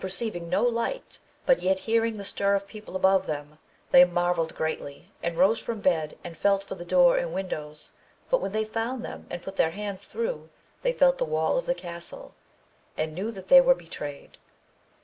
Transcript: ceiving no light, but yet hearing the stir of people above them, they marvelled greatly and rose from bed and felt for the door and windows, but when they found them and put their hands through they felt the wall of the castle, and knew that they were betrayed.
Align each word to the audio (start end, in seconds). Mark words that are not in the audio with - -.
ceiving 0.09 0.49
no 0.49 0.63
light, 0.63 1.19
but 1.45 1.61
yet 1.61 1.77
hearing 1.81 2.17
the 2.17 2.23
stir 2.25 2.55
of 2.55 2.65
people 2.65 2.95
above 2.95 3.27
them, 3.27 3.59
they 3.91 4.03
marvelled 4.03 4.55
greatly 4.55 5.11
and 5.21 5.37
rose 5.37 5.59
from 5.59 5.79
bed 5.79 6.17
and 6.23 6.35
felt 6.35 6.63
for 6.63 6.73
the 6.73 6.83
door 6.83 7.17
and 7.17 7.35
windows, 7.35 7.91
but 8.31 8.41
when 8.41 8.51
they 8.51 8.65
found 8.65 9.05
them 9.05 9.27
and 9.29 9.43
put 9.43 9.57
their 9.57 9.69
hands 9.69 10.05
through 10.05 10.49
they 10.81 10.91
felt 10.91 11.19
the 11.19 11.23
wall 11.23 11.55
of 11.55 11.67
the 11.67 11.75
castle, 11.75 12.33
and 12.97 13.13
knew 13.13 13.29
that 13.29 13.47
they 13.47 13.61
were 13.61 13.75
betrayed. 13.75 14.39